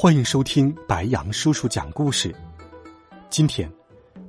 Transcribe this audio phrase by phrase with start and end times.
[0.00, 2.32] 欢迎收听白杨叔叔讲故事。
[3.28, 3.68] 今天，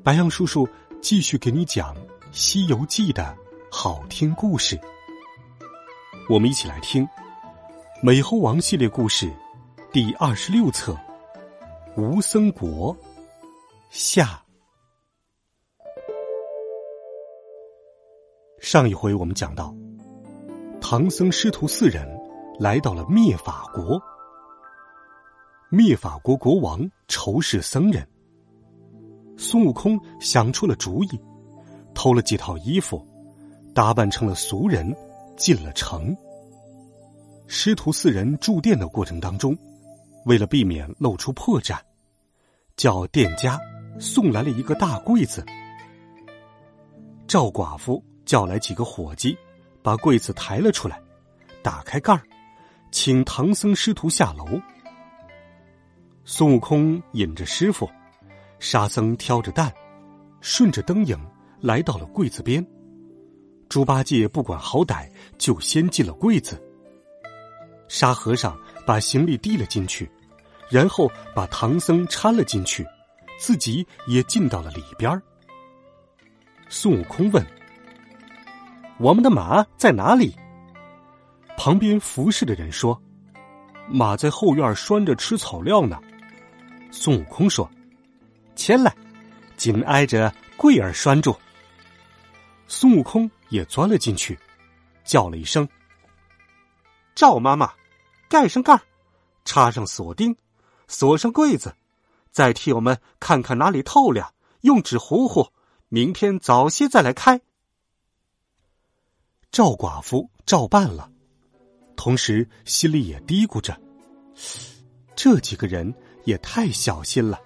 [0.03, 0.67] 白杨叔叔
[0.99, 1.95] 继续给你讲
[2.31, 3.37] 《西游记》的
[3.69, 4.75] 好听故事。
[6.27, 7.05] 我们一起来听
[8.01, 9.31] 《美猴王》系列故事
[9.91, 10.97] 第二十六册
[12.01, 12.91] 《吴僧国》
[13.91, 14.43] 下。
[18.59, 19.71] 上一回我们讲到，
[20.81, 22.09] 唐僧师徒四人。
[22.59, 23.97] 来到了灭法国，
[25.69, 28.05] 灭法国国王仇视僧人。
[29.37, 31.19] 孙悟空想出了主意，
[31.93, 33.05] 偷了几套衣服，
[33.73, 34.93] 打扮成了俗人，
[35.37, 36.15] 进了城。
[37.47, 39.57] 师徒四人住店的过程当中，
[40.25, 41.77] 为了避免露出破绽，
[42.75, 43.59] 叫店家
[43.99, 45.45] 送来了一个大柜子。
[47.27, 49.37] 赵寡妇叫来几个伙计，
[49.83, 50.99] 把柜子抬了出来，
[51.61, 52.23] 打开盖儿。
[52.91, 54.45] 请唐僧师徒下楼。
[56.31, 57.89] 孙悟空引着师傅，
[58.59, 59.73] 沙僧挑着担，
[60.41, 61.17] 顺着灯影
[61.59, 62.63] 来到了柜子边。
[63.67, 66.63] 猪八戒不管好歹，就先进了柜子。
[67.87, 70.07] 沙和尚把行李递了进去，
[70.69, 72.85] 然后把唐僧搀了进去，
[73.39, 75.19] 自己也进到了里边。
[76.69, 77.43] 孙悟空问
[79.01, 80.35] ：“我们的马在哪里？”
[81.57, 83.01] 旁边服侍的人说
[83.89, 85.99] ：“马在后院拴着吃草料呢。”
[86.91, 87.69] 孙悟空说
[88.55, 88.95] ：“前来，
[89.57, 91.35] 紧挨着柜儿拴住。”
[92.67, 94.37] 孙悟空也钻了进去，
[95.03, 95.67] 叫了一声
[97.15, 97.73] ：“赵妈妈，
[98.27, 98.81] 盖上盖儿，
[99.45, 100.35] 插上锁钉，
[100.87, 101.75] 锁上柜子，
[102.31, 105.47] 再替我们看看哪里透亮，用纸糊糊，
[105.87, 107.41] 明天早些再来开。”
[109.51, 111.11] 赵寡妇照办了。
[111.95, 113.77] 同时，心里也嘀咕着
[115.17, 115.93] ：“这几个人
[116.29, 117.39] 也太小心了。”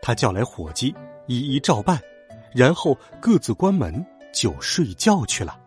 [0.00, 0.94] 他叫来伙计，
[1.26, 2.00] 一一照办，
[2.54, 5.58] 然后各自关门就睡觉去了。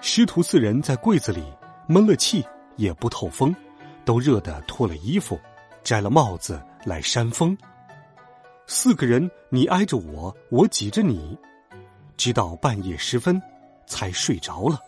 [0.00, 1.42] 师徒四人在柜子里
[1.88, 2.44] 闷了气，
[2.76, 3.54] 也不透风，
[4.04, 5.40] 都热得脱了衣服，
[5.82, 7.56] 摘了帽子来扇风。
[8.66, 11.36] 四个人你挨着我，我挤着你，
[12.16, 13.40] 直到半夜时分，
[13.86, 14.78] 才睡着了。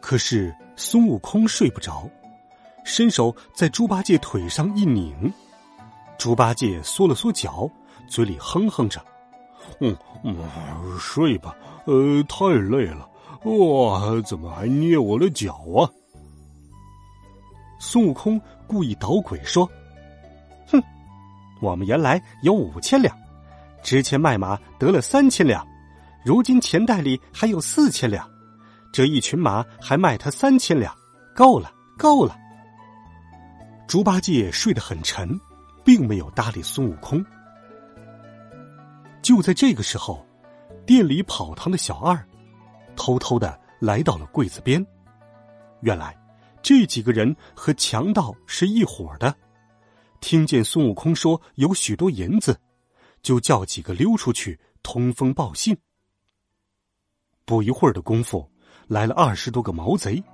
[0.00, 2.08] 可是孙悟空睡不着，
[2.84, 5.32] 伸手在猪八戒腿上一拧，
[6.18, 7.70] 猪八戒缩了缩脚，
[8.08, 9.00] 嘴里哼哼着
[9.80, 10.36] ：“嗯嗯，
[10.98, 11.56] 睡吧，
[11.86, 13.08] 呃，太累了，
[13.44, 15.88] 哇，怎么还捏我的脚啊？”
[17.78, 19.68] 孙悟空故意捣鬼说
[20.68, 20.82] ：“哼，
[21.60, 23.16] 我们原来有五千两，
[23.82, 25.66] 之前卖马得了三千两，
[26.24, 28.28] 如今钱袋里还有四千两。”
[28.92, 30.94] 这一群马还卖他三千两，
[31.34, 32.36] 够了，够了。
[33.92, 35.38] 猪八戒睡得很沉，
[35.84, 37.22] 并没有搭理孙悟空。
[39.20, 40.26] 就在这个时候，
[40.86, 42.26] 店里跑堂的小二
[42.96, 44.82] 偷偷的来到了柜子边。
[45.82, 46.16] 原来，
[46.62, 49.36] 这几个人和强盗是一伙的。
[50.22, 52.58] 听见孙悟空说有许多银子，
[53.20, 55.76] 就叫几个溜出去通风报信。
[57.44, 58.50] 不一会儿的功夫。
[58.88, 60.24] 来了二十多个毛贼，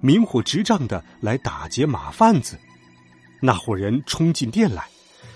[0.00, 2.58] 明火执仗的来打劫马贩子。
[3.40, 4.88] 那伙人冲进店来，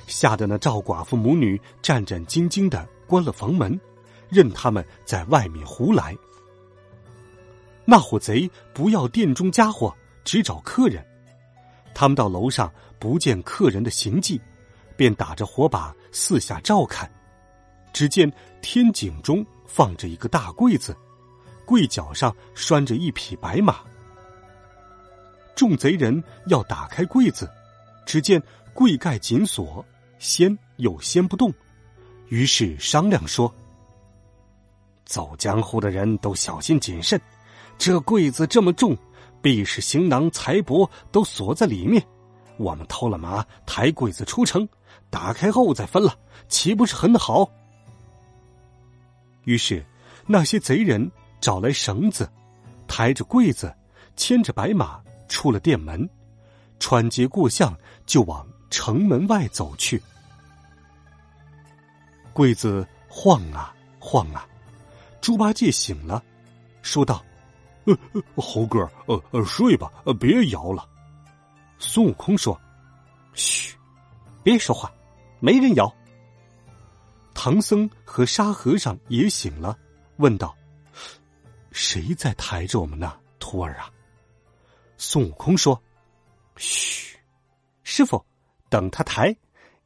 [0.07, 3.79] 吓得那赵寡妇母女战战兢兢的关了房门，
[4.29, 6.17] 任他们在外面胡来。
[7.85, 9.95] 那伙贼不要店中家伙，
[10.25, 11.05] 只找客人。
[11.95, 14.41] 他们到楼上不见客人的行迹，
[14.97, 17.11] 便打着火把四下照看。
[17.93, 18.33] 只见
[18.63, 20.97] 天井中放着一个大柜子。
[21.65, 23.81] 柜角上拴着一匹白马，
[25.55, 27.49] 众贼人要打开柜子，
[28.05, 29.85] 只见柜盖紧锁，
[30.19, 31.53] 掀又掀不动，
[32.29, 33.53] 于是商量说
[35.05, 37.21] ：“走江湖的人都小心谨慎，
[37.79, 38.97] 这柜子这么重，
[39.41, 42.03] 必是行囊财帛都锁在里面。
[42.59, 44.69] 我们偷了马，抬柜子出城，
[45.11, 46.17] 打开后再分了，
[46.49, 47.51] 岂不是很好？”
[49.45, 49.85] 于是
[50.27, 51.11] 那些贼人。
[51.43, 52.31] 找来绳子，
[52.87, 53.75] 抬着柜子，
[54.15, 56.09] 牵着白马，出了店门，
[56.83, 57.73] 穿街过巷，
[58.07, 60.03] 就往城门外走去。
[62.33, 64.45] 柜子晃啊晃啊，
[65.21, 66.21] 猪八戒醒了，
[66.83, 67.25] 说道
[67.87, 67.97] ：“呃，
[68.35, 70.85] 猴哥，呃呃，睡吧，呃，别摇了。”
[71.79, 72.61] 孙悟空说
[73.33, 73.77] ：“嘘，
[74.43, 74.93] 别说话，
[75.39, 75.89] 没人摇。”
[77.33, 79.79] 唐僧和沙和尚也醒了，
[80.17, 80.53] 问道
[81.71, 83.17] ：“谁在抬着我们呢？
[83.39, 83.89] 徒儿啊？”
[84.99, 85.81] 孙悟空说
[86.57, 87.17] ：“嘘，
[87.83, 88.25] 师傅，
[88.69, 89.37] 等他抬，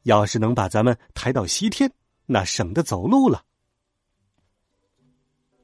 [0.03, 1.91] 要是能把咱们抬到西天，
[2.25, 3.43] 那省得走路了。”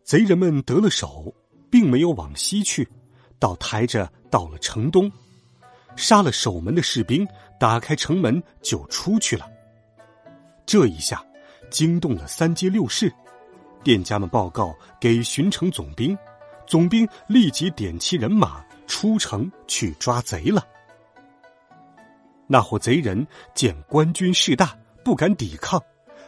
[0.04, 1.34] 贼人们得了手，
[1.70, 2.88] 并没有往西去，
[3.40, 5.12] 倒抬着到了城东，
[5.96, 7.28] 杀了守门的士兵，
[7.60, 9.50] 打开城门就出去了。
[10.66, 11.24] 这一下。
[11.70, 13.12] 惊动了三街六市，
[13.84, 16.16] 店家们报告给巡城总兵，
[16.68, 20.64] 总兵立即点齐人马出城去抓贼了。
[22.48, 25.81] 那伙贼人见官军势大，不敢抵抗，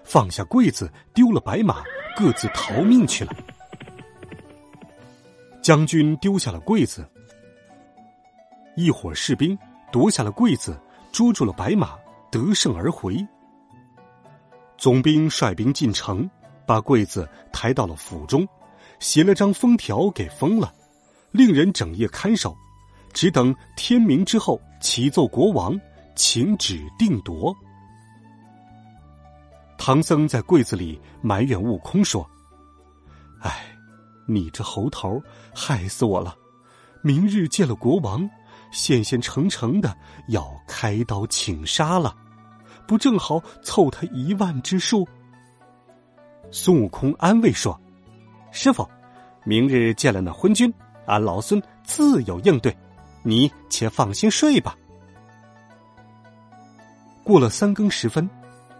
[0.03, 1.83] 放下柜子，丢了白马，
[2.15, 3.35] 各自逃命去了。
[5.61, 7.07] 将军丢下了柜子，
[8.75, 9.57] 一伙士兵
[9.91, 10.79] 夺下了柜子，
[11.11, 11.95] 捉住了白马，
[12.31, 13.15] 得胜而回。
[14.77, 16.29] 总兵率兵进城，
[16.65, 18.47] 把柜子抬到了府中，
[18.99, 20.73] 写了张封条给封了，
[21.31, 22.55] 令人整夜看守，
[23.13, 25.79] 只等天明之后启奏国王，
[26.15, 27.55] 请旨定夺。
[29.77, 32.27] 唐僧在柜子里埋怨悟空说
[33.41, 33.65] ：“哎，
[34.27, 35.21] 你这猴头
[35.53, 36.35] 害死我了！
[37.03, 38.27] 明日见了国王，
[38.71, 39.95] 现现成成的
[40.29, 42.15] 要开刀请杀了。”
[42.87, 45.07] 不正好凑他一万之数？
[46.51, 47.79] 孙悟空安慰说
[48.51, 48.87] ：“师傅，
[49.43, 50.71] 明日见了那昏君，
[51.07, 52.75] 俺老孙自有应对，
[53.23, 54.77] 你且放心睡吧。”
[57.25, 58.29] 过了三更时分，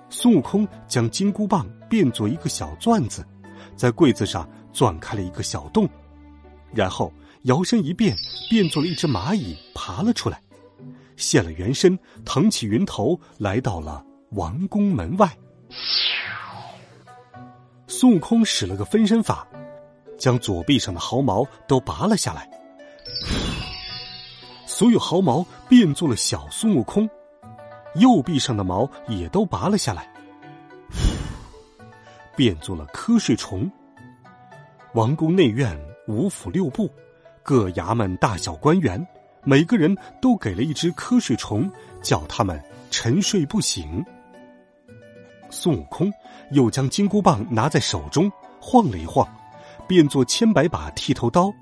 [0.08, 3.26] 孙悟空将金箍棒变作一个小钻子，
[3.76, 5.90] 在柜子上钻开了一个小洞，
[6.72, 7.12] 然后
[7.46, 8.16] 摇身一变，
[8.48, 10.40] 变作了一只蚂蚁，爬了出来。
[11.18, 15.28] 现了原身，腾起云头，来到了王宫门外。
[17.88, 19.48] 孙悟空使了个分身法，
[20.20, 22.48] 将左臂上的毫毛都拔了下来，
[24.68, 27.08] 所有毫毛变作了小孙悟空；
[27.96, 30.08] 右臂上的毛也都拔了下来，
[32.36, 33.70] 变作了瞌睡虫。
[34.94, 35.78] 王宫内院
[36.08, 36.90] 五府六部，
[37.44, 39.06] 各衙门大小官员。
[39.48, 41.72] 每个人都给了一只瞌睡虫，
[42.02, 42.60] 叫他们
[42.90, 44.04] 沉睡不醒。
[45.52, 46.12] 孙悟空
[46.50, 49.28] 又将金箍棒拿在手中晃了一晃，
[49.88, 51.54] 变作千百把剃头刀，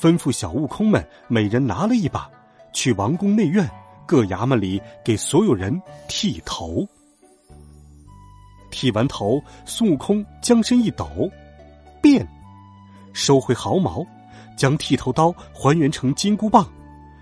[0.00, 2.30] 吩咐小悟空们每人拿了一把，
[2.72, 3.68] 去王宫内院
[4.06, 6.86] 各衙门里给所有人剃头。
[8.70, 11.30] 剃完头，孙悟空将身一抖，
[12.02, 12.26] 变，
[13.12, 14.04] 收回毫毛，
[14.56, 16.68] 将剃头刀还原成金箍棒。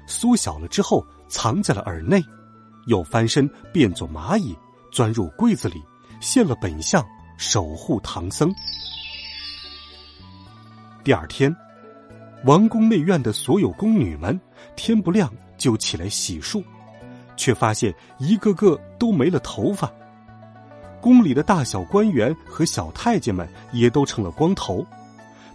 [0.06, 2.22] 缩小了之后，藏在了耳内，
[2.86, 4.56] 又翻身变作蚂蚁，
[4.90, 5.82] 钻入柜子里，
[6.20, 7.06] 现了本相，
[7.36, 8.52] 守护唐僧。
[11.04, 11.54] 第二天，
[12.44, 14.40] 王宫内院的所有宫女们，
[14.74, 16.64] 天不亮就起来洗漱，
[17.36, 19.90] 却发现一个个都没了头发。
[21.00, 24.86] 宫里的大小官员和小太监们也都成了光头，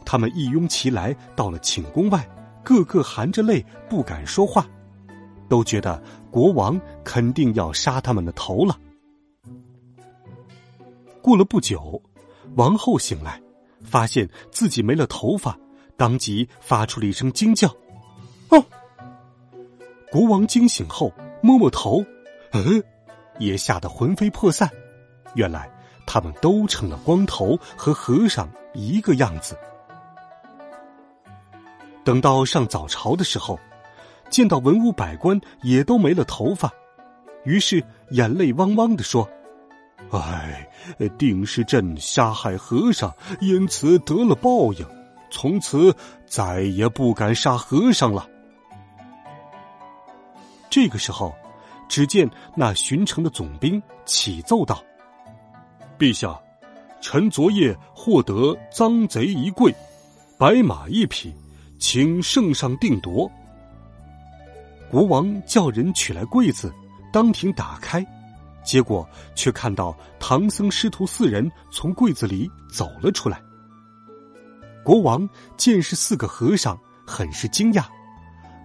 [0.05, 2.27] 他们一拥齐来到了寝宫外。
[2.63, 4.67] 个个含着泪不敢说话，
[5.48, 8.77] 都觉得国王肯定要杀他们的头了。
[11.22, 12.01] 过了不久，
[12.55, 13.41] 王后醒来，
[13.81, 15.57] 发现自己没了头发，
[15.96, 17.74] 当即发出了一声惊叫
[18.51, 18.62] ：“哦！”
[20.12, 21.10] 国王惊醒后
[21.41, 22.03] 摸摸头，
[22.51, 22.84] 嗯，
[23.39, 24.70] 也吓得魂飞魄散。
[25.36, 25.70] 原来
[26.06, 29.58] 他们都成了光头，和和尚一个样子。
[32.03, 33.60] 等到上早朝的时候，
[34.29, 36.72] 见到文武百官也都没了头发，
[37.44, 39.29] 于是眼泪汪汪的说
[40.12, 40.70] ：“哎，
[41.17, 44.86] 定是朕杀害和尚，因此得了报应，
[45.29, 45.94] 从此
[46.25, 48.25] 再也不敢杀和尚了。”
[50.70, 51.36] 这个时候，
[51.88, 54.84] 只见那巡城的总兵启奏道
[55.98, 56.40] ：“陛下，
[57.02, 59.74] 臣昨夜获得赃贼一柜，
[60.38, 61.34] 白马一匹。”
[61.80, 63.32] 请圣上定夺。
[64.90, 66.74] 国王叫人取来柜子，
[67.14, 68.04] 当庭打开，
[68.66, 73.40] 结果却看到唐僧师徒四人从柜子里走了出来。
[74.84, 77.86] 国王见是四个和尚，很是惊讶，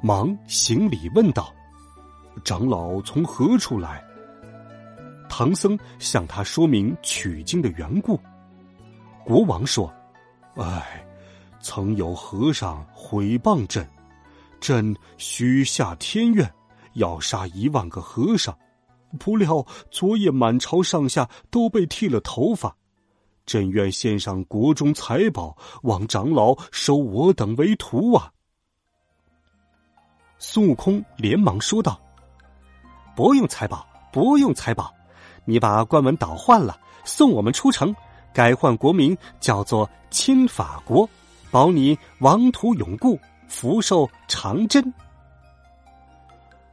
[0.03, 1.53] 忙行礼问道
[2.45, 4.05] ：“长老从何处来？”
[5.29, 8.21] 唐僧向他说明取经的缘故。
[9.25, 9.93] 国王说
[10.57, 11.07] ：“哎，
[11.61, 13.89] 曾有和尚毁谤朕，
[14.61, 16.53] 朕许下天愿，
[16.95, 18.57] 要杀一万个和尚。
[19.19, 22.77] 不料昨夜满朝上下都被剃了头发，
[23.47, 28.33] 朕愿献上国中财宝，望长老收我等为徒啊！”
[30.39, 32.01] 孙悟空连忙说道
[33.15, 34.93] ：“不用财宝，不用财宝，
[35.45, 37.95] 你把官文倒换了，送我们出城。”
[38.35, 41.07] 改换国名叫做亲法国，
[41.51, 44.83] 保你王土永固，福寿长真。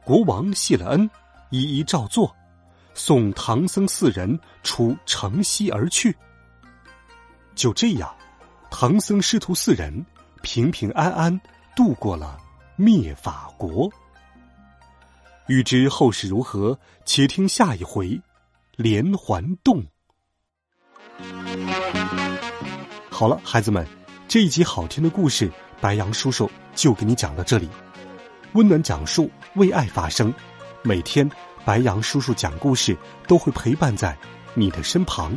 [0.02, 1.10] 国王谢了恩，
[1.50, 2.34] 一一照做，
[2.94, 6.16] 送唐僧四人出城西而去。
[7.54, 8.10] 就这样，
[8.70, 10.06] 唐僧师徒四人
[10.40, 11.38] 平平安安
[11.76, 12.38] 度过了
[12.74, 13.86] 灭法国。
[15.50, 18.20] 欲知后事如何，且听下一回
[18.76, 19.84] 连环洞。
[23.10, 23.84] 好了，孩子们，
[24.28, 27.68] 这一集好听的故事，白杨叔叔就给你讲到这里。
[28.52, 30.32] 温暖讲述，为爱发声。
[30.82, 31.28] 每天，
[31.64, 34.16] 白杨叔叔讲故事都会陪伴在
[34.54, 35.36] 你的身旁。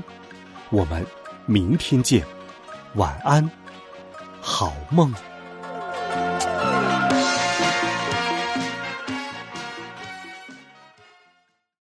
[0.69, 1.03] 我们
[1.47, 2.23] 明天见，
[2.93, 3.49] 晚安，
[4.39, 5.11] 好梦。